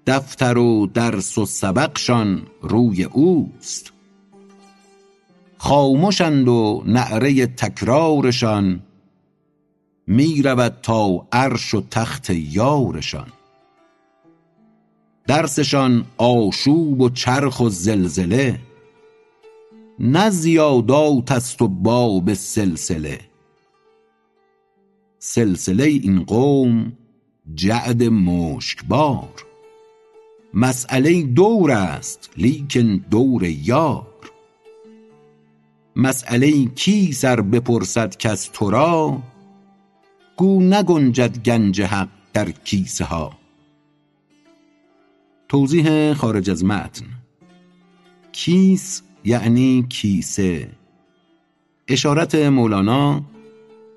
[0.06, 3.93] دفتر و درس و سبقشان روی اوست.
[5.64, 8.80] خامشند و نعره تکرارشان.
[10.06, 13.26] می رود تا عرش و تخت یارشان.
[15.26, 18.60] درسشان آشوب و چرخ و زلزله.
[19.98, 23.20] نه زیادات است و باب سلسله.
[25.18, 26.92] سلسله این قوم
[27.54, 29.44] جعد مشکبار.
[30.54, 34.13] مسأله دور است لیکن دور یار.
[35.96, 39.22] مسأله کیست ار بپرسد کس تو را؟
[40.36, 43.32] گو نگنجد گنج حق در کیسه ها.
[45.48, 47.06] توضیح خارج از متن.
[48.32, 50.68] کیس یعنی کیسه.
[51.88, 53.22] اشارت مولانا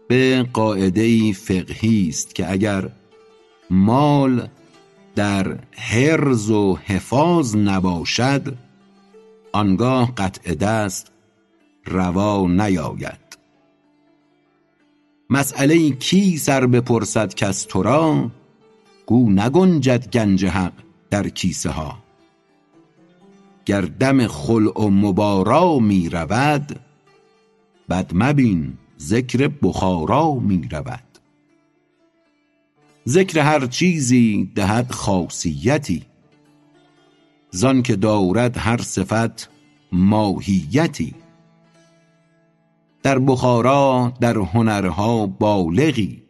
[0.08, 2.90] به قاعده فقهی است که اگر
[3.70, 4.48] مال
[5.16, 8.56] در حرز و حفاظ نباشد
[9.52, 11.12] آنگاه قطع دست
[11.88, 13.38] روا نیاید.
[15.30, 18.32] مسأله کیست ار بپرسد کس تو را
[19.06, 20.74] گو نگنجد گنج حق
[21.10, 21.98] در کیسه ها.
[23.66, 26.80] گر دم خلع و مبارا می رود
[27.90, 31.04] بد مبین ذکر بخارا می رود.
[33.08, 36.04] ذکر هر چیزی دهد خاصیتی
[37.52, 39.50] زانکه دارد هر صفت
[39.92, 41.16] ماهیتی.
[43.08, 46.24] در بخارا در هنرها بالغی.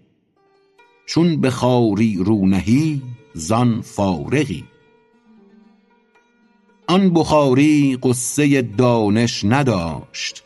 [1.06, 3.02] چون به خواری رو نهی
[3.34, 4.64] زان فارغی.
[6.88, 10.44] آن بخاری غصه دانش نداشت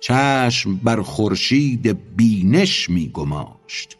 [0.00, 3.96] چشم بر خورشید بینش می گماشت.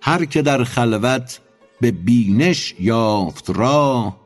[0.00, 1.40] هر که در خلوت
[1.80, 4.16] به بینش یافت راه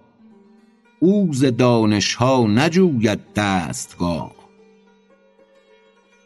[1.00, 4.38] او ز دانشها نجوید دستگاه.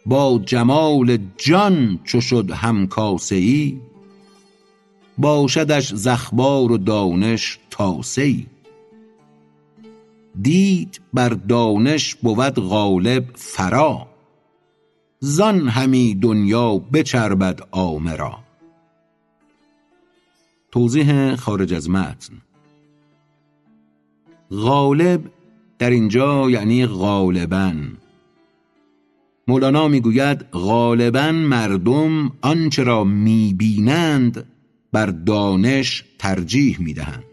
[0.06, 3.80] با جمال جان چو شد همکاسه ای
[5.18, 8.46] باشدش ز اخبار و دانش تاسه ای
[10.42, 14.06] دید بر دانش بود غالب فرا
[15.20, 18.38] زان همی دنیا بچربد عامه را
[20.72, 22.34] توضیح خارج از متن.
[24.50, 25.20] غالب
[25.78, 27.72] در اینجا یعنی غالبا.
[29.52, 34.44] مولانا می‌گوید غالبا مردم آنچه را می‌بینند
[34.92, 37.24] بر دانش ترجیح می‌دهند.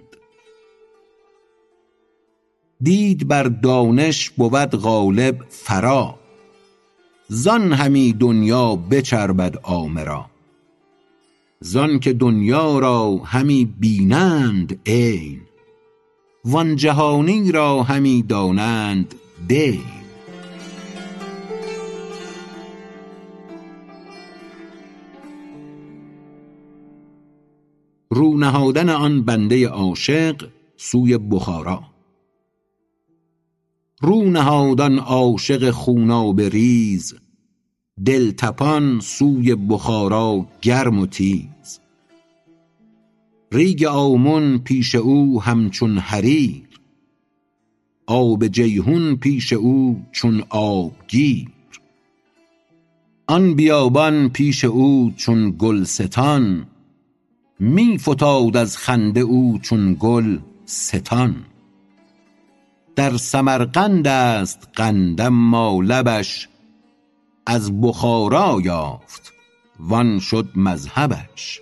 [2.82, 6.16] دید بر دانش بود غالب فرا
[7.28, 10.26] زان همی دنیا بچربد عامه را
[11.60, 15.42] زانکه دنیا را همی بینند عین
[16.46, 19.16] وان جهانی را همی دانند
[19.48, 19.99] دی
[28.12, 30.48] رو نهادن آن بنده عاشق
[30.78, 31.84] سوی بخارا.
[34.02, 37.14] رو نهاد آن عاشق خونابه ریز
[38.06, 41.80] دلتپان سوی بخارا گرم و تیز.
[43.52, 46.70] ریگ آمن پیش او همچون حریر
[48.08, 51.48] آب جیحون پیش او چون آبگیر.
[53.28, 56.68] آن بیابان پیش او چون گلستان
[57.60, 61.46] می فتاد از خنده او چون گل ستان.
[62.96, 66.50] در سمرقند است قند اما لبش
[67.46, 69.34] از بخارا یافت
[69.80, 71.62] وان شد مذهبش.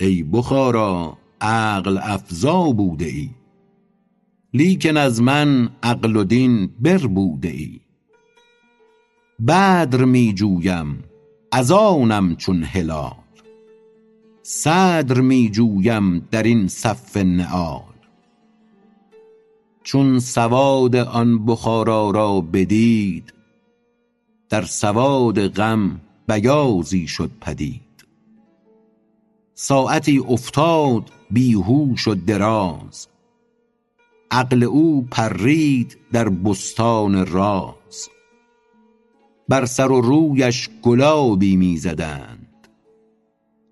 [0.00, 3.30] ای بخارا عقل افزا بوده ای
[4.54, 7.80] لیکن از من عقل و دین بربوده ای.
[9.48, 11.04] بدر می جویم
[11.52, 13.19] از آنم چون هلال.
[14.52, 17.82] صدر می جویم درین صف نعال.
[19.82, 23.32] چون سواد آن بخارا را بدید
[24.48, 28.06] در سواد غم بیاضی شد پدید.
[29.54, 33.08] ساعتی افتاد بیهوش و دراز
[34.30, 38.08] عقل او پرید در بستان راز.
[39.48, 42.39] بر سر و رویش گلابی می زدند.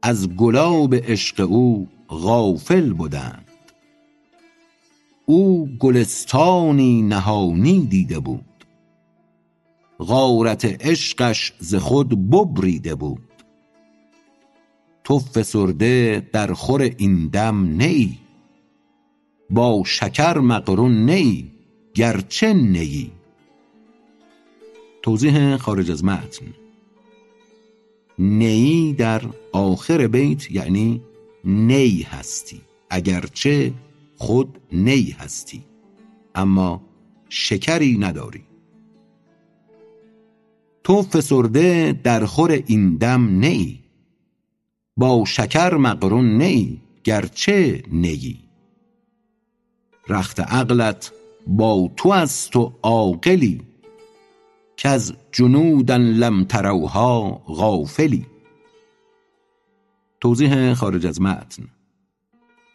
[0.09, 3.45] از گلاب عشق او غافل بدند
[5.27, 8.65] او گلستانی نهانی دیده بود.
[9.99, 13.33] غارت عشقش ز خود ببریده بود.
[15.05, 18.19] تو فسرده در خور این دم نه ای
[19.51, 21.51] با شکر مقرون نه ای
[21.95, 23.13] گرچه نیی
[25.03, 26.47] توضیح خارج از متن.
[28.19, 31.03] نیی در آخر بیت یعنی
[31.45, 32.61] نی هستی.
[32.91, 33.73] اگرچه
[34.17, 35.65] خود نی هستی.
[36.35, 36.83] اما
[37.29, 38.43] شکری نداری.
[40.85, 43.79] تو فسرده در خور این دم نه ای
[44.97, 48.39] با شکر مقرون نه ای گرچه نیی
[50.09, 51.13] رخت عقلت
[51.47, 53.68] با تو است و عاقلی.
[54.79, 58.27] کز جنودا لم تروها غافلی.
[60.21, 61.65] توضیح خارج از متن.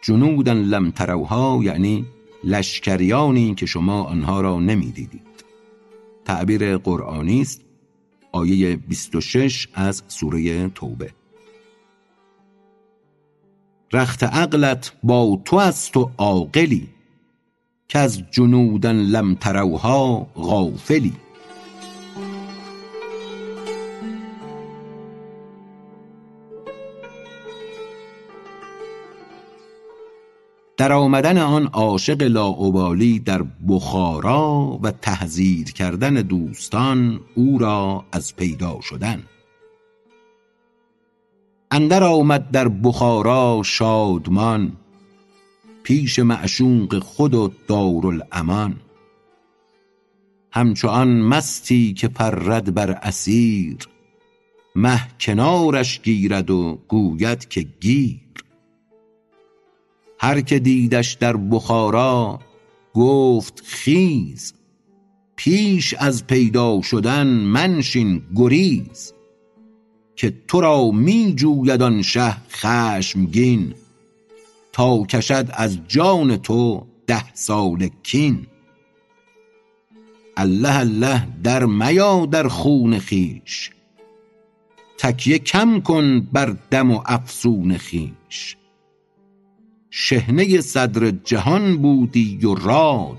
[0.02, 2.06] جنودا لم تروها یعنی
[2.44, 5.44] لشکریانی که شما آنها را نمی دیدید
[6.26, 7.62] تعبیر قرآنی است
[8.32, 11.12] آیه 26 از سوره توبه.
[13.94, 16.90] رخت عقلت با تو است و عاقلی
[17.90, 21.14] کز جنودا لم تروها غافلی.
[30.84, 38.80] در آمدن آن عاشق لاابالی در بخارا و تحذیر کردن دوستان او را از پیدا
[38.82, 39.24] شدن.
[41.72, 44.72] اندر آمد در بخارا شادمان
[45.84, 48.76] پیش معشوق خود و دارالامان
[50.52, 53.78] همچو آن مستی که پرد بر اثیر
[54.76, 58.23] مه کنارش گیرد و گوید که گیر.
[60.24, 62.40] هر که دیدش در بخارا
[62.94, 64.54] گفت خیز
[65.36, 69.14] پیش از پیدا شدن منشین گریز
[70.16, 73.74] که تو را می جوید آن شه خشمگین
[74.72, 78.48] تا کشد از جان تو ده ساله کین.
[80.38, 83.72] الله الله در میا در خون خویش
[84.98, 88.58] تکیه کم کن بر دم و افسون خویش.
[89.96, 93.18] شحنه صدر جهان بودی و راد.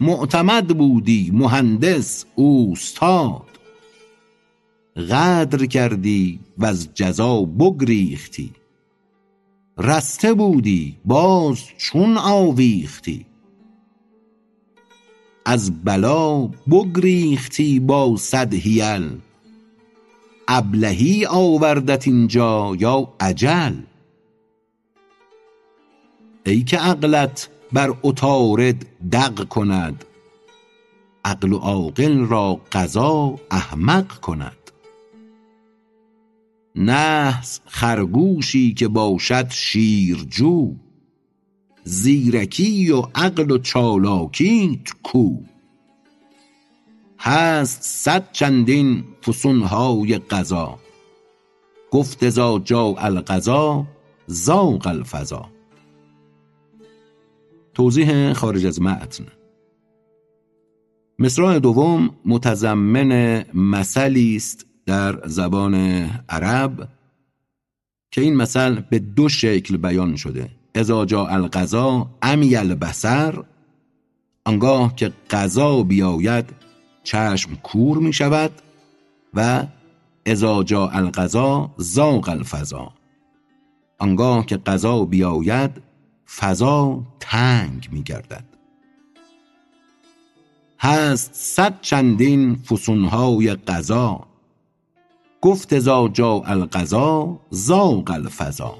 [0.00, 3.58] معتمد بودی مهندس اوستاد.
[4.96, 8.50] غدر کردی وز جزا بگریختی.
[9.78, 13.26] رسته بودی باز چون آویختی.
[15.44, 19.10] از بلا بگریختی با صد حیل.
[20.48, 23.74] ابلهی آوردت اینجا یا اجل.
[26.46, 30.04] ای که عقلت بر عطارد دق کند
[31.24, 34.56] عقل و عاقل را قضا احمق کند.
[36.76, 40.74] نحس خرگوشی که باشد شیرجو
[41.84, 45.36] زیرکی و عقل و چالاکیت کو.
[47.18, 50.78] هست صد چندین فسونهای قضا
[51.90, 53.86] گفت اذا جاء القضا
[54.30, 55.48] ضاق الفضا.
[57.74, 59.24] توضیح خارج از متن.
[61.18, 65.74] مصرع دوم متضمن مثلی است در زبان
[66.28, 66.88] عرب
[68.10, 70.48] که این مثل به دو شکل بیان شده.
[70.74, 73.44] اذا جاء القضا امی البصر
[74.44, 76.44] آنگاه که قضا بیاید
[77.04, 78.50] چشم کور می شود
[79.34, 79.66] و
[80.26, 82.92] اذا جاء القضا ضاق الفضا
[83.98, 85.70] آنگاه که قضا بیاید
[86.26, 88.44] فضا تنگ می گردد
[90.82, 94.26] هست صد چندین فسونهای قضا.
[95.40, 98.78] گفت اذا جاء القضا ضاق الفضا.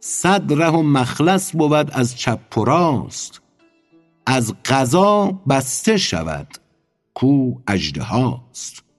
[0.00, 3.40] صد ره و مخلص بود از چپ و راست.
[4.26, 6.48] از قضا بسته شود
[7.14, 8.89] کو اژدهاست.